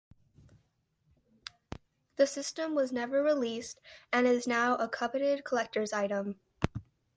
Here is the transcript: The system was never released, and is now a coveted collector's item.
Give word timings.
The 2.15 2.25
system 2.25 2.73
was 2.73 2.91
never 2.91 3.21
released, 3.21 3.79
and 4.11 4.25
is 4.25 4.47
now 4.47 4.75
a 4.77 4.89
coveted 4.89 5.43
collector's 5.43 5.93
item. 5.93 6.39